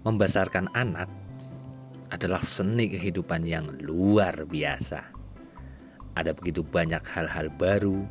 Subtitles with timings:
[0.00, 1.12] Membesarkan anak
[2.08, 5.12] adalah seni kehidupan yang luar biasa.
[6.16, 8.08] Ada begitu banyak hal-hal baru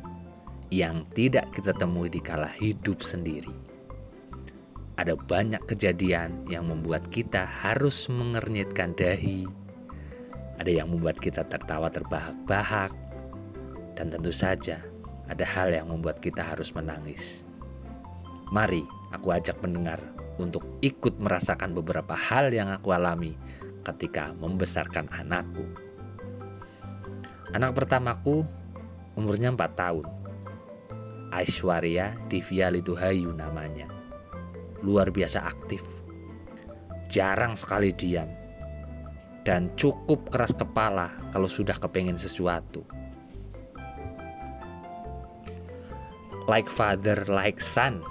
[0.70, 3.50] yang tidak kita temui di kala hidup sendiri.
[4.94, 9.50] Ada banyak kejadian yang membuat kita harus mengernyitkan dahi.
[10.62, 12.94] Ada yang membuat kita tertawa terbahak-bahak.
[13.98, 14.78] Dan tentu saja
[15.26, 17.42] ada hal yang membuat kita harus menangis.
[18.54, 19.98] Mari aku ajak pendengar
[20.40, 23.36] untuk ikut merasakan beberapa hal yang aku alami
[23.84, 25.68] ketika membesarkan anakku.
[27.52, 28.48] Anak pertamaku
[29.14, 30.06] umurnya 4 tahun.
[31.30, 33.86] Aishwarya Divya Lituhayu namanya.
[34.82, 35.84] Luar biasa aktif.
[37.06, 38.30] Jarang sekali diam.
[39.44, 42.82] Dan cukup keras kepala kalau sudah kepengen sesuatu.
[46.50, 48.02] Like father, like son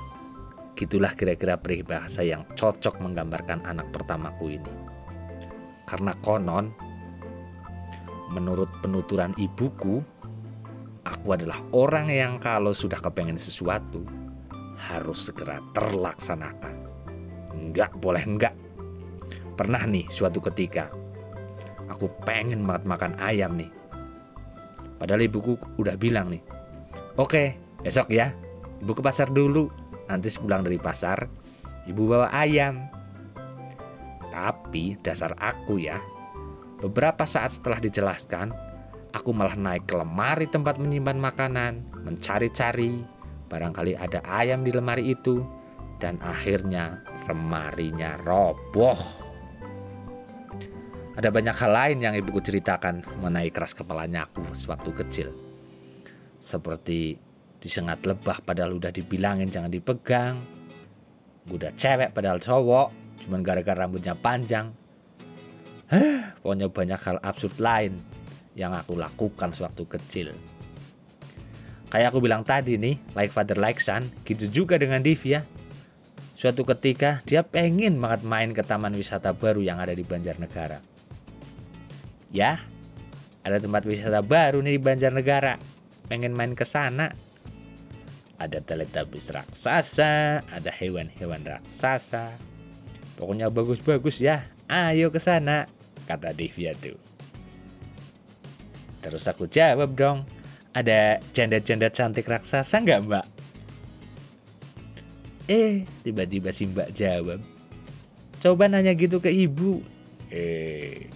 [0.79, 4.73] Gitulah kira-kira peribahasa yang cocok menggambarkan anak pertamaku ini.
[5.83, 6.71] Karena konon,
[8.31, 9.99] menurut penuturan ibuku,
[11.03, 14.07] aku adalah orang yang kalau sudah kepengen sesuatu,
[14.87, 16.75] harus segera terlaksanakan.
[17.51, 18.55] Enggak boleh enggak.
[19.59, 20.87] Pernah nih suatu ketika,
[21.91, 23.67] aku pengen banget makan ayam nih.
[24.95, 26.39] Padahal ibuku udah bilang nih,
[27.19, 28.31] oke besok ya,
[28.79, 29.67] ibu ke pasar dulu
[30.09, 31.29] nanti sepulang dari pasar
[31.85, 32.89] ibu bawa ayam.
[34.29, 35.97] Tapi dasar aku ya,
[36.81, 38.53] beberapa saat setelah dijelaskan,
[39.11, 41.73] aku malah naik ke lemari tempat menyimpan makanan,
[42.05, 43.03] mencari-cari,
[43.49, 45.41] barangkali ada ayam di lemari itu,
[45.97, 49.27] dan akhirnya lemarinya roboh.
[51.19, 55.29] Ada banyak hal lain yang ibuku ceritakan mengenai keras kepalanya aku sewaktu kecil.
[56.39, 57.19] Seperti
[57.59, 60.39] disengat lebah padahal udah dibilangin jangan dipegang.
[61.51, 62.87] Udah cewek padahal cowok
[63.27, 64.71] cuman gara-gara rambutnya panjang.
[65.91, 67.99] Hah, pokoknya banyak hal absurd lain
[68.55, 70.27] yang aku lakukan sewaktu kecil.
[71.89, 75.41] Kayak aku bilang tadi nih like father like son gitu juga dengan Divya.
[76.37, 80.79] Suatu ketika dia pengen banget main ke taman wisata baru yang ada di Banjarnegara.
[82.29, 82.63] Ya
[83.41, 85.57] ada tempat wisata baru nih di Banjarnegara.
[86.05, 87.11] Pengen main ke sana
[88.39, 92.31] ada teletabis raksasa, ada hewan-hewan raksasa.
[93.19, 94.47] Pokoknya bagus-bagus ya.
[94.71, 95.67] Ayo ke sana,
[96.07, 96.95] kata Divya tuh.
[99.03, 100.23] Terus aku jawab dong,
[100.71, 103.25] ada janda-janda cantik raksasa nggak mbak?
[105.51, 107.43] Eh, tiba-tiba si mbak jawab,
[108.39, 109.83] coba nanya gitu ke ibu.
[110.31, 111.09] Eh.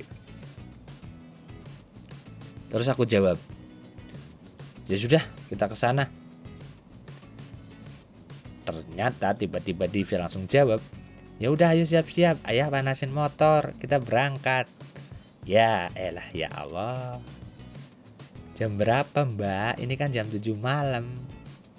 [2.73, 3.37] Terus aku jawab,
[4.89, 6.22] ya sudah, kita ke sana.
[8.93, 10.77] Ternyata tiba-tiba Divi langsung jawab,
[11.41, 14.69] Ya udah ayo siap-siap, ayah panasin motor, kita berangkat.
[15.49, 17.17] Ya elah ya Allah.
[18.53, 19.81] Jam berapa mbak?
[19.81, 21.09] Ini kan jam 7 malam.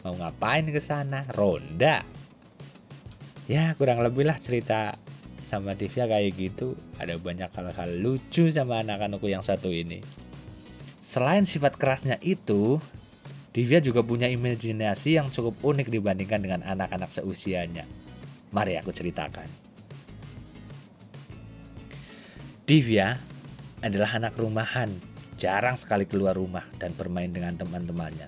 [0.02, 1.22] Mau ngapain ke sana?
[1.30, 2.02] Ronda.
[3.46, 4.98] Ya kurang lebih lah cerita
[5.46, 6.74] sama Divya kayak gitu.
[6.98, 10.02] Ada banyak hal-hal lucu sama anak-anakku yang satu ini.
[10.98, 12.82] Selain sifat kerasnya itu,
[13.54, 17.86] Divya juga punya imajinasi yang cukup unik dibandingkan dengan anak-anak seusianya.
[18.50, 19.46] Mari aku ceritakan.
[22.66, 23.14] Divya
[23.78, 24.90] adalah anak rumahan,
[25.38, 28.26] jarang sekali keluar rumah dan bermain dengan teman-temannya.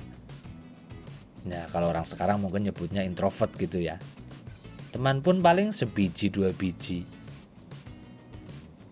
[1.50, 3.98] Nah, kalau orang sekarang mungkin nyebutnya introvert gitu ya.
[4.94, 7.02] Teman pun paling sebiji dua biji.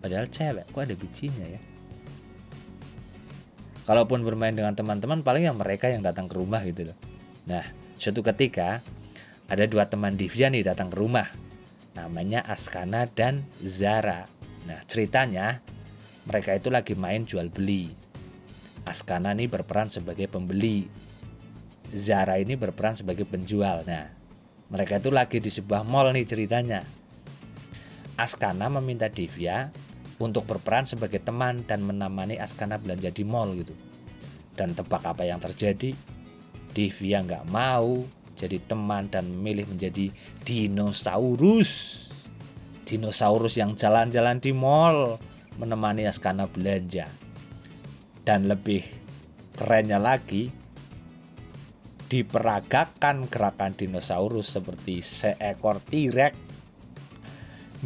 [0.03, 1.61] Padahal cewek, kok ada bijinya ya?
[3.85, 6.97] Kalaupun bermain dengan teman-teman paling yang mereka yang datang ke rumah gitu loh.
[7.45, 7.63] Nah
[7.95, 8.81] suatu ketika
[9.45, 11.29] ada dua teman Divya nih datang ke rumah.
[11.95, 14.27] Namanya Askana dan Zara.
[14.65, 15.61] Nah ceritanya
[16.25, 17.93] mereka itu lagi main jual beli.
[18.83, 20.89] Askana nih berperan sebagai pembeli.
[21.93, 23.85] Zara ini berperan sebagai penjual.
[23.85, 24.09] Nah
[24.73, 26.81] mereka itu lagi di sebuah mall nih ceritanya.
[28.17, 29.69] Askana meminta Divya
[30.19, 33.75] untuk berperan sebagai teman dan menemani Askana belanja di mall gitu.
[34.55, 35.91] Dan tebak apa yang terjadi?
[36.71, 38.03] Divya nggak mau
[38.35, 40.11] jadi teman dan memilih menjadi
[40.43, 41.71] dinosaurus.
[42.85, 45.17] Dinosaurus yang jalan-jalan di mall
[45.55, 47.07] menemani Askana belanja.
[48.27, 48.83] Dan lebih
[49.55, 50.51] kerennya lagi,
[52.11, 56.33] diperagakan gerakan dinosaurus seperti seekor T-Rex.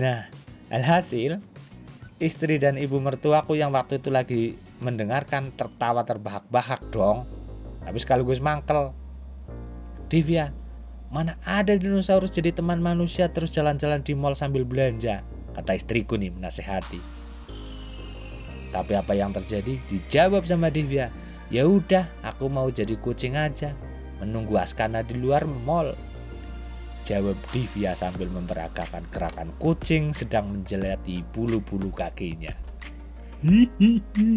[0.02, 0.28] Nah,
[0.74, 1.40] alhasil
[2.20, 7.24] istri dan ibu mertuaku yang waktu itu lagi mendengarkan tertawa terbahak-bahak dong.
[7.80, 8.92] Tapi sekaligus mangkel.
[10.12, 10.52] Divya,
[11.10, 15.24] mana ada dinosaurus jadi teman manusia terus jalan-jalan di mall sambil belanja?
[15.56, 17.00] Kata istriku nih menasehati.
[18.70, 19.82] Tapi apa yang terjadi?
[19.90, 21.10] Dijawab sama Divya.
[21.50, 23.74] Ya udah, aku mau jadi kucing aja.
[24.22, 25.98] Menunggu Askana di luar mall.
[27.10, 32.54] Jawab Divya sambil memperagakan gerakan kucing sedang menjelati bulu-bulu kakinya.
[33.42, 34.30] Hihihi.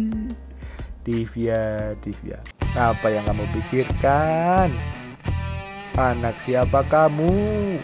[1.05, 2.41] Divya, Divya,
[2.73, 4.73] apa yang kamu pikirkan?
[5.93, 7.77] Anak siapa kamu?